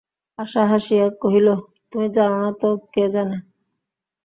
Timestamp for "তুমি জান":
1.91-2.31